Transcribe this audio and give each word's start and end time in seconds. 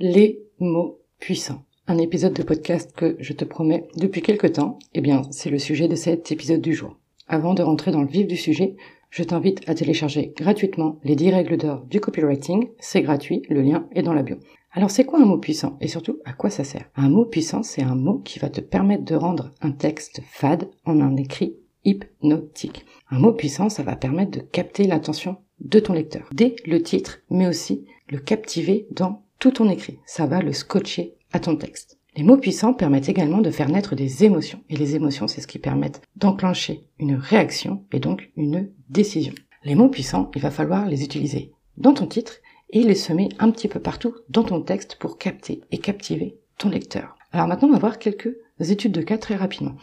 les 0.00 0.40
mots 0.60 0.98
puissants. 1.18 1.62
Un 1.86 1.98
épisode 1.98 2.32
de 2.32 2.42
podcast 2.42 2.90
que 2.96 3.16
je 3.20 3.34
te 3.34 3.44
promets 3.44 3.86
depuis 3.96 4.22
quelque 4.22 4.46
temps, 4.46 4.78
eh 4.94 5.02
bien, 5.02 5.22
c'est 5.30 5.50
le 5.50 5.58
sujet 5.58 5.88
de 5.88 5.94
cet 5.94 6.32
épisode 6.32 6.62
du 6.62 6.72
jour. 6.72 6.96
Avant 7.28 7.52
de 7.52 7.62
rentrer 7.62 7.90
dans 7.90 8.00
le 8.00 8.08
vif 8.08 8.26
du 8.26 8.38
sujet, 8.38 8.76
je 9.10 9.22
t'invite 9.22 9.60
à 9.68 9.74
télécharger 9.74 10.32
gratuitement 10.34 10.98
les 11.04 11.16
10 11.16 11.30
règles 11.32 11.58
d'or 11.58 11.84
du 11.84 12.00
copywriting. 12.00 12.70
C'est 12.78 13.02
gratuit, 13.02 13.42
le 13.50 13.60
lien 13.60 13.88
est 13.92 14.02
dans 14.02 14.14
la 14.14 14.22
bio. 14.22 14.36
Alors 14.72 14.90
c'est 14.90 15.04
quoi 15.04 15.20
un 15.20 15.26
mot 15.26 15.36
puissant 15.36 15.76
et 15.82 15.88
surtout 15.88 16.18
à 16.24 16.32
quoi 16.32 16.48
ça 16.48 16.64
sert? 16.64 16.88
Un 16.96 17.10
mot 17.10 17.26
puissant, 17.26 17.62
c'est 17.62 17.82
un 17.82 17.94
mot 17.94 18.20
qui 18.20 18.38
va 18.38 18.48
te 18.48 18.62
permettre 18.62 19.04
de 19.04 19.16
rendre 19.16 19.50
un 19.60 19.72
texte 19.72 20.22
fade 20.24 20.70
en 20.86 21.02
un 21.02 21.14
écrit 21.16 21.56
hypnotique. 21.84 22.86
Un 23.10 23.18
mot 23.18 23.32
puissant, 23.32 23.68
ça 23.68 23.82
va 23.82 23.96
permettre 23.96 24.30
de 24.30 24.40
capter 24.40 24.84
l'attention 24.84 25.36
de 25.58 25.78
ton 25.78 25.92
lecteur 25.92 26.30
dès 26.32 26.56
le 26.64 26.82
titre, 26.82 27.18
mais 27.28 27.46
aussi 27.46 27.84
le 28.08 28.18
captiver 28.18 28.86
dans 28.92 29.24
tout 29.40 29.50
ton 29.50 29.68
écrit. 29.68 29.98
Ça 30.06 30.26
va 30.26 30.40
le 30.40 30.52
scotcher 30.52 31.14
à 31.32 31.40
ton 31.40 31.56
texte. 31.56 31.98
Les 32.16 32.22
mots 32.22 32.36
puissants 32.36 32.74
permettent 32.74 33.08
également 33.08 33.40
de 33.40 33.50
faire 33.50 33.68
naître 33.68 33.96
des 33.96 34.24
émotions. 34.24 34.62
Et 34.68 34.76
les 34.76 34.94
émotions, 34.94 35.26
c'est 35.26 35.40
ce 35.40 35.46
qui 35.46 35.58
permet 35.58 35.92
d'enclencher 36.16 36.84
une 36.98 37.14
réaction 37.14 37.84
et 37.92 38.00
donc 38.00 38.30
une 38.36 38.70
décision. 38.88 39.32
Les 39.64 39.74
mots 39.74 39.88
puissants, 39.88 40.30
il 40.34 40.42
va 40.42 40.50
falloir 40.50 40.86
les 40.86 41.04
utiliser 41.04 41.52
dans 41.76 41.94
ton 41.94 42.06
titre 42.06 42.34
et 42.70 42.82
les 42.82 42.94
semer 42.94 43.30
un 43.38 43.50
petit 43.50 43.68
peu 43.68 43.80
partout 43.80 44.14
dans 44.28 44.44
ton 44.44 44.60
texte 44.60 44.96
pour 44.96 45.18
capter 45.18 45.62
et 45.70 45.78
captiver 45.78 46.38
ton 46.58 46.68
lecteur. 46.68 47.16
Alors 47.32 47.46
maintenant, 47.46 47.68
on 47.68 47.72
va 47.72 47.78
voir 47.78 47.98
quelques 47.98 48.36
études 48.60 48.92
de 48.92 49.02
cas 49.02 49.18
très 49.18 49.36
rapidement. 49.36 49.76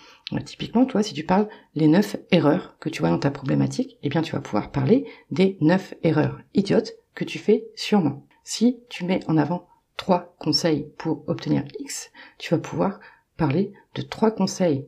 typiquement, 0.46 0.86
toi, 0.86 1.02
si 1.02 1.14
tu 1.14 1.24
parles 1.24 1.48
les 1.74 1.88
neuf 1.88 2.18
erreurs 2.32 2.78
que 2.80 2.90
tu 2.90 3.00
vois 3.00 3.10
dans 3.10 3.20
ta 3.20 3.32
problématique, 3.32 3.98
eh 4.04 4.10
bien, 4.10 4.22
tu 4.22 4.34
vas 4.34 4.42
pouvoir 4.42 4.72
parler 4.72 5.06
des 5.32 5.58
neuf 5.62 5.96
erreurs 6.04 6.40
idiotes 6.54 6.94
que 7.16 7.24
tu 7.24 7.40
fais 7.40 7.66
sûrement. 7.76 8.27
Si 8.50 8.80
tu 8.88 9.04
mets 9.04 9.20
en 9.28 9.36
avant 9.36 9.68
trois 9.98 10.34
conseils 10.40 10.90
pour 10.98 11.28
obtenir 11.28 11.66
X, 11.80 12.12
tu 12.38 12.56
vas 12.56 12.62
pouvoir 12.62 13.02
parler 13.36 13.74
de 13.94 14.02
trois 14.02 14.32
conseils 14.32 14.88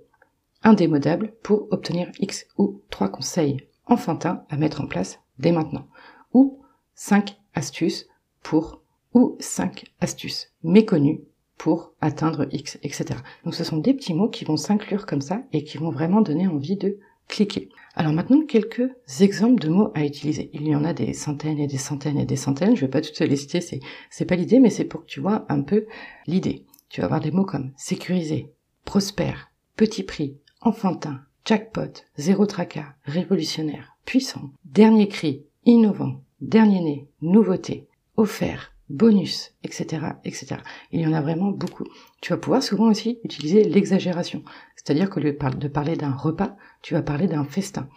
indémodables 0.63 1.33
pour 1.43 1.67
obtenir 1.69 2.09
X 2.19 2.47
ou 2.57 2.81
trois 2.89 3.09
conseils 3.09 3.67
enfantins 3.85 4.45
à 4.49 4.55
mettre 4.55 4.79
en 4.79 4.87
place 4.87 5.19
dès 5.39 5.51
maintenant. 5.51 5.87
Ou 6.31 6.61
cinq 6.95 7.37
astuces 7.53 8.07
pour 8.43 8.81
ou 9.13 9.35
cinq 9.41 9.91
astuces 9.99 10.53
méconnues 10.63 11.19
pour 11.57 11.91
atteindre 11.99 12.47
X, 12.53 12.79
etc. 12.81 13.19
Donc 13.43 13.55
ce 13.55 13.65
sont 13.65 13.77
des 13.79 13.93
petits 13.93 14.13
mots 14.13 14.29
qui 14.29 14.45
vont 14.45 14.55
s'inclure 14.55 15.05
comme 15.05 15.19
ça 15.19 15.43
et 15.51 15.65
qui 15.65 15.77
vont 15.77 15.91
vraiment 15.91 16.21
donner 16.21 16.47
envie 16.47 16.77
de 16.77 16.97
cliquer. 17.29 17.69
Alors 17.95 18.11
maintenant, 18.11 18.45
quelques 18.45 18.89
exemples 19.21 19.61
de 19.61 19.69
mots 19.69 19.91
à 19.95 20.05
utiliser. 20.05 20.49
Il 20.53 20.67
y 20.67 20.75
en 20.75 20.83
a 20.83 20.93
des 20.93 21.13
centaines 21.13 21.59
et 21.59 21.67
des 21.67 21.77
centaines 21.77 22.17
et 22.17 22.25
des 22.25 22.35
centaines. 22.35 22.75
Je 22.75 22.81
vais 22.81 22.91
pas 22.91 23.01
toutes 23.01 23.19
les 23.19 23.35
citer, 23.37 23.61
c'est, 23.61 23.79
c'est 24.09 24.25
pas 24.25 24.35
l'idée, 24.35 24.59
mais 24.59 24.69
c'est 24.69 24.85
pour 24.85 25.01
que 25.01 25.05
tu 25.05 25.21
vois 25.21 25.45
un 25.47 25.61
peu 25.61 25.85
l'idée. 26.27 26.65
Tu 26.89 26.99
vas 26.99 27.05
avoir 27.05 27.21
des 27.21 27.31
mots 27.31 27.45
comme 27.45 27.71
sécurisé, 27.77 28.51
prospère, 28.83 29.51
petit 29.77 30.03
prix, 30.03 30.37
enfantin, 30.61 31.21
jackpot, 31.45 32.03
zéro 32.17 32.45
tracas, 32.45 32.95
révolutionnaire, 33.03 33.95
puissant, 34.05 34.51
dernier 34.65 35.07
cri, 35.07 35.45
innovant, 35.65 36.23
dernier 36.41 36.81
né, 36.81 37.07
nouveauté, 37.21 37.87
offert, 38.17 38.73
bonus, 38.89 39.53
etc., 39.63 40.05
etc. 40.25 40.57
Il 40.91 41.01
y 41.01 41.07
en 41.07 41.13
a 41.13 41.21
vraiment 41.21 41.51
beaucoup. 41.51 41.85
Tu 42.21 42.33
vas 42.33 42.37
pouvoir 42.37 42.63
souvent 42.63 42.89
aussi 42.89 43.19
utiliser 43.23 43.63
l'exagération. 43.63 44.43
C'est-à-dire 44.75 45.09
qu'au 45.09 45.19
lieu 45.19 45.33
de 45.33 45.67
parler 45.67 45.95
d'un 45.95 46.11
repas, 46.11 46.55
tu 46.81 46.93
vas 46.93 47.01
parler 47.01 47.27
d'un 47.27 47.43
festin. 47.43 47.87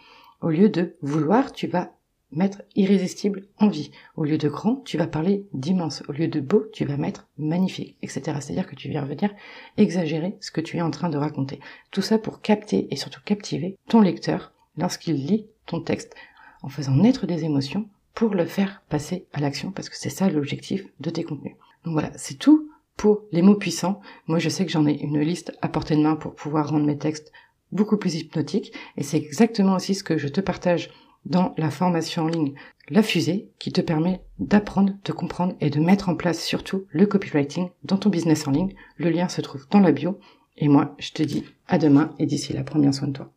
Au 0.41 0.49
lieu 0.49 0.69
de 0.69 0.95
vouloir, 1.01 1.51
tu 1.51 1.67
vas 1.67 1.93
mettre 2.35 2.63
irrésistible 2.75 3.47
envie. 3.57 3.91
Au 4.15 4.23
lieu 4.23 4.37
de 4.37 4.49
grand, 4.49 4.77
tu 4.77 4.97
vas 4.97 5.07
parler 5.07 5.45
d'immense. 5.53 6.03
Au 6.07 6.11
lieu 6.11 6.27
de 6.27 6.39
beau, 6.39 6.65
tu 6.73 6.85
vas 6.85 6.97
mettre 6.97 7.27
magnifique, 7.37 7.97
etc. 8.01 8.37
C'est-à-dire 8.39 8.67
que 8.67 8.75
tu 8.75 8.89
viens 8.89 9.05
venir 9.05 9.33
exagérer 9.77 10.35
ce 10.41 10.51
que 10.51 10.61
tu 10.61 10.77
es 10.77 10.81
en 10.81 10.91
train 10.91 11.09
de 11.09 11.17
raconter. 11.17 11.59
Tout 11.91 12.01
ça 12.01 12.17
pour 12.17 12.41
capter 12.41 12.87
et 12.91 12.95
surtout 12.95 13.21
captiver 13.23 13.77
ton 13.87 14.01
lecteur 14.01 14.51
lorsqu'il 14.77 15.15
lit 15.15 15.47
ton 15.65 15.81
texte 15.81 16.15
en 16.61 16.69
faisant 16.69 16.95
naître 16.95 17.27
des 17.27 17.43
émotions 17.43 17.87
pour 18.13 18.35
le 18.35 18.45
faire 18.45 18.83
passer 18.89 19.25
à 19.33 19.39
l'action, 19.39 19.71
parce 19.71 19.89
que 19.89 19.97
c'est 19.97 20.09
ça 20.09 20.29
l'objectif 20.29 20.85
de 20.99 21.09
tes 21.09 21.23
contenus. 21.23 21.55
Donc 21.85 21.93
voilà, 21.93 22.11
c'est 22.15 22.37
tout 22.37 22.69
pour 22.95 23.23
les 23.31 23.41
mots 23.41 23.55
puissants. 23.55 24.01
Moi, 24.27 24.39
je 24.39 24.49
sais 24.49 24.65
que 24.65 24.71
j'en 24.71 24.85
ai 24.85 24.93
une 24.93 25.19
liste 25.19 25.51
à 25.61 25.67
portée 25.67 25.95
de 25.95 26.01
main 26.01 26.15
pour 26.15 26.35
pouvoir 26.35 26.69
rendre 26.69 26.85
mes 26.85 26.97
textes 26.97 27.31
beaucoup 27.71 27.97
plus 27.97 28.15
hypnotiques, 28.15 28.71
et 28.97 29.03
c'est 29.03 29.17
exactement 29.17 29.75
aussi 29.75 29.95
ce 29.95 30.03
que 30.03 30.17
je 30.17 30.27
te 30.27 30.41
partage 30.41 30.91
dans 31.25 31.53
la 31.57 31.71
formation 31.71 32.23
en 32.23 32.27
ligne 32.27 32.53
La 32.89 33.01
Fusée, 33.01 33.49
qui 33.57 33.71
te 33.71 33.81
permet 33.81 34.21
d'apprendre, 34.39 34.93
de 35.03 35.11
comprendre 35.11 35.55
et 35.61 35.69
de 35.69 35.79
mettre 35.79 36.09
en 36.09 36.15
place 36.15 36.43
surtout 36.43 36.85
le 36.89 37.05
copywriting 37.05 37.69
dans 37.83 37.97
ton 37.97 38.09
business 38.09 38.47
en 38.47 38.51
ligne. 38.51 38.75
Le 38.97 39.09
lien 39.09 39.29
se 39.29 39.41
trouve 39.41 39.65
dans 39.69 39.79
la 39.79 39.91
bio. 39.91 40.19
Et 40.57 40.67
moi, 40.67 40.95
je 40.99 41.11
te 41.11 41.23
dis 41.23 41.45
à 41.67 41.77
demain 41.79 42.13
et 42.19 42.25
d'ici 42.25 42.53
là, 42.53 42.63
prends 42.63 42.79
bien 42.79 42.91
soin 42.91 43.07
de 43.07 43.13
toi. 43.13 43.33